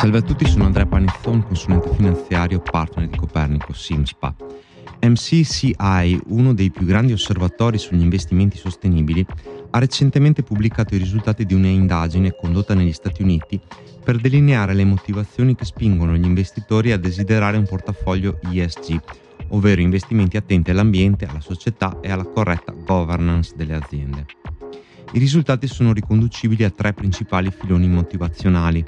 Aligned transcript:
Salve 0.00 0.16
a 0.16 0.22
tutti, 0.22 0.46
sono 0.46 0.64
Andrea 0.64 0.86
Panizzon, 0.86 1.42
consulente 1.42 1.94
finanziario, 1.94 2.58
partner 2.58 3.06
di 3.06 3.18
Copernico 3.18 3.74
Simspa. 3.74 4.34
MCCI, 4.98 6.22
uno 6.28 6.54
dei 6.54 6.70
più 6.70 6.86
grandi 6.86 7.12
osservatori 7.12 7.76
sugli 7.76 8.00
investimenti 8.00 8.56
sostenibili, 8.56 9.26
ha 9.68 9.78
recentemente 9.78 10.42
pubblicato 10.42 10.94
i 10.94 10.98
risultati 10.98 11.44
di 11.44 11.52
un'indagine 11.52 12.34
condotta 12.34 12.72
negli 12.72 12.94
Stati 12.94 13.20
Uniti 13.20 13.60
per 14.02 14.16
delineare 14.16 14.72
le 14.72 14.86
motivazioni 14.86 15.54
che 15.54 15.66
spingono 15.66 16.16
gli 16.16 16.24
investitori 16.24 16.92
a 16.92 16.98
desiderare 16.98 17.58
un 17.58 17.66
portafoglio 17.66 18.40
ESG, 18.40 18.98
ovvero 19.48 19.82
investimenti 19.82 20.38
attenti 20.38 20.70
all'ambiente, 20.70 21.26
alla 21.26 21.42
società 21.42 21.98
e 22.00 22.10
alla 22.10 22.24
corretta 22.24 22.72
governance 22.72 23.52
delle 23.54 23.74
aziende. 23.74 24.24
I 25.12 25.18
risultati 25.18 25.66
sono 25.66 25.92
riconducibili 25.92 26.64
a 26.64 26.70
tre 26.70 26.94
principali 26.94 27.50
filoni 27.50 27.86
motivazionali. 27.86 28.82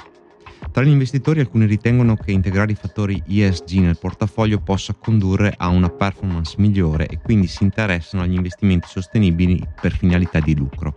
Tra 0.72 0.82
gli 0.84 0.88
investitori 0.88 1.40
alcuni 1.40 1.66
ritengono 1.66 2.16
che 2.16 2.32
integrare 2.32 2.72
i 2.72 2.76
fattori 2.76 3.22
ESG 3.28 3.80
nel 3.80 3.98
portafoglio 3.98 4.58
possa 4.58 4.94
condurre 4.94 5.52
a 5.54 5.68
una 5.68 5.90
performance 5.90 6.54
migliore 6.56 7.06
e 7.08 7.18
quindi 7.20 7.46
si 7.46 7.62
interessano 7.62 8.22
agli 8.22 8.32
investimenti 8.32 8.88
sostenibili 8.88 9.62
per 9.78 9.92
finalità 9.92 10.40
di 10.40 10.56
lucro. 10.56 10.96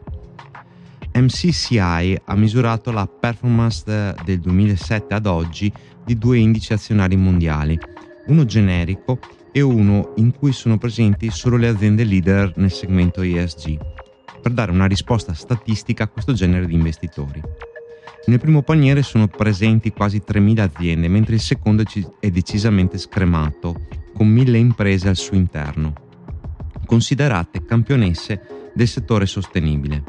MCCI 1.13 2.21
ha 2.23 2.35
misurato 2.35 2.91
la 2.91 3.05
performance 3.05 4.15
del 4.23 4.39
2007 4.39 5.13
ad 5.13 5.25
oggi 5.25 5.69
di 6.05 6.17
due 6.17 6.37
indici 6.37 6.71
azionari 6.71 7.17
mondiali, 7.17 7.77
uno 8.27 8.45
generico 8.45 9.19
e 9.51 9.59
uno 9.59 10.13
in 10.15 10.33
cui 10.33 10.53
sono 10.53 10.77
presenti 10.77 11.29
solo 11.31 11.57
le 11.57 11.67
aziende 11.67 12.05
leader 12.05 12.53
nel 12.55 12.71
segmento 12.71 13.21
ESG, 13.21 13.77
per 14.41 14.53
dare 14.53 14.71
una 14.71 14.85
risposta 14.85 15.33
statistica 15.33 16.05
a 16.05 16.07
questo 16.07 16.31
genere 16.31 16.65
di 16.65 16.75
investitori. 16.75 17.41
Nel 18.27 18.39
primo 18.39 18.61
paniere 18.61 19.03
sono 19.03 19.27
presenti 19.27 19.91
quasi 19.91 20.21
3.000 20.25 20.59
aziende, 20.59 21.07
mentre 21.07 21.35
il 21.35 21.41
secondo 21.41 21.83
è 22.19 22.29
decisamente 22.29 22.97
scremato, 22.97 23.87
con 24.13 24.33
1.000 24.33 24.55
imprese 24.55 25.09
al 25.09 25.15
suo 25.15 25.35
interno, 25.35 25.93
considerate 26.85 27.65
campionesse 27.65 28.71
del 28.73 28.87
settore 28.87 29.25
sostenibile. 29.25 30.03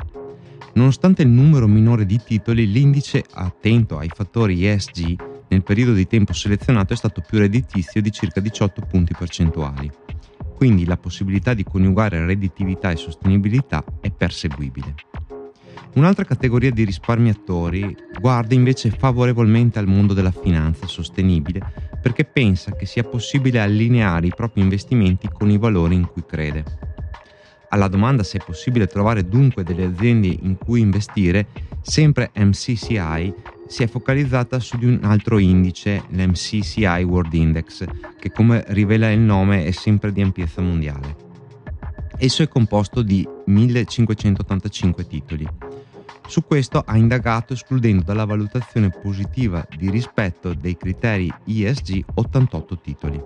Nonostante 0.75 1.23
il 1.23 1.29
numero 1.29 1.67
minore 1.67 2.05
di 2.05 2.21
titoli, 2.23 2.71
l'indice 2.71 3.25
attento 3.33 3.99
ai 3.99 4.11
fattori 4.13 4.67
ESG 4.67 5.17
nel 5.49 5.63
periodo 5.63 5.93
di 5.93 6.07
tempo 6.07 6.33
selezionato 6.33 6.93
è 6.93 6.97
stato 6.97 7.23
più 7.27 7.39
redditizio 7.39 8.03
di 8.03 8.11
circa 8.11 8.41
18 8.41 8.83
punti 8.83 9.15
percentuali. 9.17 9.91
Quindi 10.55 10.85
la 10.85 10.97
possibilità 10.97 11.55
di 11.55 11.65
coniugare 11.65 12.25
redditività 12.27 12.91
e 12.91 12.97
sostenibilità 12.97 13.85
è 14.01 14.11
perseguibile. 14.11 14.95
Un'altra 15.97 16.25
categoria 16.25 16.71
di 16.71 16.85
risparmiatori 16.85 17.97
guarda 18.21 18.53
invece 18.53 18.91
favorevolmente 18.91 19.79
al 19.79 19.87
mondo 19.87 20.13
della 20.13 20.31
finanza 20.31 20.87
sostenibile 20.87 21.73
perché 22.03 22.27
pensa 22.27 22.77
che 22.77 22.85
sia 22.85 23.03
possibile 23.03 23.61
allineare 23.61 24.27
i 24.27 24.33
propri 24.37 24.61
investimenti 24.61 25.31
con 25.33 25.49
i 25.49 25.57
valori 25.57 25.95
in 25.95 26.07
cui 26.07 26.23
crede. 26.27 26.65
Alla 27.71 27.89
domanda 27.89 28.23
se 28.25 28.37
è 28.37 28.45
possibile 28.45 28.87
trovare 28.87 29.27
dunque 29.27 29.65
delle 29.65 29.85
aziende 29.85 30.27
in 30.27 30.59
cui 30.59 30.81
investire, 30.81 31.47
sempre 31.81 32.31
MCCI 32.35 33.35
si 33.67 33.83
è 33.83 33.87
focalizzata 33.89 34.61
su 34.61 34.77
di 34.77 34.85
un 34.85 35.01
altro 35.03 35.39
indice, 35.39 36.05
l'MCCI 36.11 37.05
World 37.05 37.33
Index, 37.33 37.87
che 38.21 38.31
come 38.31 38.63
rivela 38.69 39.11
il 39.11 39.21
nome 39.21 39.65
è 39.65 39.71
sempre 39.71 40.13
di 40.13 40.21
ampiezza 40.21 40.61
mondiale. 40.61 41.17
Esso 42.19 42.43
è 42.43 42.49
composto 42.49 43.01
di 43.01 43.27
1585 43.47 45.07
titoli. 45.07 45.66
Su 46.27 46.45
questo 46.45 46.83
ha 46.85 46.97
indagato 46.97 47.53
escludendo 47.53 48.03
dalla 48.03 48.25
valutazione 48.25 48.91
positiva 48.91 49.65
di 49.77 49.91
rispetto 49.91 50.55
dei 50.55 50.77
criteri 50.77 51.33
ESG 51.47 52.05
88 52.15 52.79
titoli. 52.79 53.23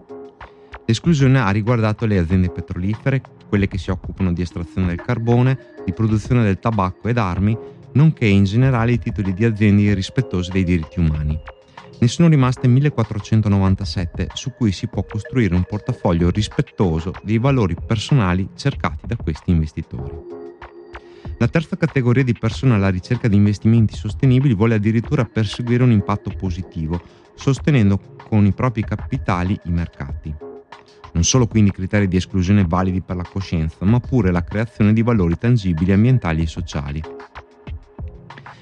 L'esclusione 0.84 1.40
ha 1.40 1.50
riguardato 1.50 2.04
le 2.04 2.18
aziende 2.18 2.50
petrolifere, 2.50 3.22
quelle 3.48 3.68
che 3.68 3.78
si 3.78 3.90
occupano 3.90 4.32
di 4.32 4.42
estrazione 4.42 4.88
del 4.88 5.02
carbone, 5.02 5.58
di 5.84 5.92
produzione 5.92 6.42
del 6.42 6.58
tabacco 6.58 7.08
ed 7.08 7.16
armi, 7.16 7.56
nonché 7.92 8.26
in 8.26 8.44
generale 8.44 8.92
i 8.92 8.98
titoli 8.98 9.32
di 9.32 9.44
aziende 9.44 9.82
irrispettose 9.82 10.52
dei 10.52 10.64
diritti 10.64 11.00
umani. 11.00 11.38
Ne 11.98 12.08
sono 12.08 12.28
rimaste 12.28 12.68
1497 12.68 14.28
su 14.34 14.52
cui 14.52 14.72
si 14.72 14.88
può 14.88 15.04
costruire 15.04 15.54
un 15.54 15.64
portafoglio 15.64 16.30
rispettoso 16.30 17.12
dei 17.22 17.38
valori 17.38 17.76
personali 17.86 18.48
cercati 18.54 19.06
da 19.06 19.16
questi 19.16 19.50
investitori. 19.50 20.39
La 21.40 21.48
terza 21.48 21.74
categoria 21.74 22.22
di 22.22 22.34
persone 22.34 22.74
alla 22.74 22.90
ricerca 22.90 23.26
di 23.26 23.34
investimenti 23.34 23.96
sostenibili 23.96 24.52
vuole 24.52 24.74
addirittura 24.74 25.24
perseguire 25.24 25.82
un 25.82 25.90
impatto 25.90 26.28
positivo, 26.28 27.00
sostenendo 27.34 27.98
con 28.28 28.44
i 28.44 28.52
propri 28.52 28.84
capitali 28.84 29.58
i 29.64 29.70
mercati. 29.70 30.34
Non 31.12 31.24
solo 31.24 31.46
quindi 31.46 31.70
criteri 31.70 32.08
di 32.08 32.18
esclusione 32.18 32.66
validi 32.68 33.00
per 33.00 33.16
la 33.16 33.24
coscienza, 33.24 33.86
ma 33.86 34.00
pure 34.00 34.30
la 34.30 34.44
creazione 34.44 34.92
di 34.92 35.00
valori 35.00 35.38
tangibili 35.38 35.92
ambientali 35.92 36.42
e 36.42 36.46
sociali. 36.46 37.02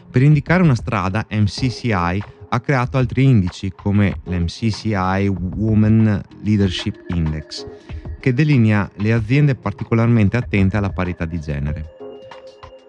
Per 0.09 0.23
indicare 0.23 0.63
una 0.63 0.77
strada, 0.77 1.27
MCCI 1.29 2.23
ha 2.51 2.61
creato 2.61 2.97
altri 2.97 3.25
indici 3.25 3.73
come 3.75 4.21
l'MCCI 4.23 5.27
Women 5.27 6.23
Leadership 6.45 7.07
Index, 7.09 7.67
che 8.21 8.33
delinea 8.33 8.89
le 8.99 9.13
aziende 9.13 9.57
particolarmente 9.57 10.37
attente 10.37 10.77
alla 10.77 10.91
parità 10.91 11.25
di 11.25 11.41
genere. 11.41 11.97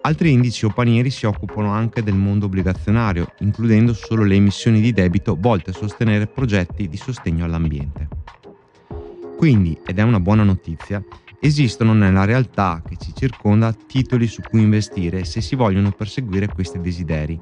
Altri 0.02 0.32
indici 0.32 0.64
o 0.64 0.70
panieri 0.70 1.10
si 1.10 1.26
occupano 1.26 1.72
anche 1.72 2.02
del 2.02 2.14
mondo 2.14 2.46
obbligazionario, 2.46 3.26
includendo 3.40 3.92
solo 3.92 4.24
le 4.24 4.34
emissioni 4.34 4.80
di 4.80 4.92
debito 4.92 5.36
volte 5.38 5.70
a 5.70 5.74
sostenere 5.74 6.26
progetti 6.26 6.88
di 6.88 6.96
sostegno 6.96 7.44
all'ambiente. 7.44 8.08
Quindi, 9.36 9.78
ed 9.86 9.98
è 9.98 10.02
una 10.02 10.18
buona 10.18 10.42
notizia, 10.42 11.04
esistono 11.38 11.92
nella 11.92 12.24
realtà 12.24 12.82
che 12.86 12.96
ci 12.96 13.12
circonda 13.14 13.74
titoli 13.74 14.26
su 14.26 14.40
cui 14.40 14.62
investire 14.62 15.24
se 15.24 15.42
si 15.42 15.54
vogliono 15.54 15.92
perseguire 15.92 16.48
questi 16.48 16.80
desideri, 16.80 17.38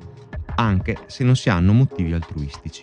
anche 0.57 0.99
se 1.07 1.23
non 1.23 1.37
si 1.37 1.51
hanno 1.51 1.73
motivi 1.73 2.13
altruistici. 2.13 2.83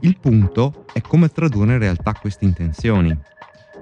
Il 0.00 0.16
punto 0.18 0.86
è 0.94 1.02
come 1.02 1.28
tradurre 1.28 1.74
in 1.74 1.78
realtà 1.78 2.14
queste 2.14 2.46
intenzioni. 2.46 3.14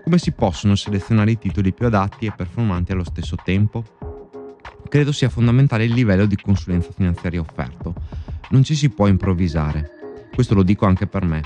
Come 0.02 0.18
si 0.18 0.32
possono 0.32 0.74
selezionare 0.74 1.30
i 1.30 1.38
titoli 1.38 1.72
più 1.72 1.86
adatti 1.86 2.26
e 2.26 2.32
performanti 2.32 2.90
allo 2.90 3.04
stesso 3.04 3.36
tempo? 3.42 4.09
Credo 4.90 5.12
sia 5.12 5.28
fondamentale 5.28 5.84
il 5.84 5.92
livello 5.92 6.26
di 6.26 6.36
consulenza 6.36 6.90
finanziaria 6.90 7.40
offerto. 7.40 7.94
Non 8.50 8.64
ci 8.64 8.74
si 8.74 8.90
può 8.90 9.06
improvvisare. 9.06 9.92
Questo 10.34 10.54
lo 10.54 10.64
dico 10.64 10.84
anche 10.84 11.06
per 11.06 11.24
me. 11.24 11.40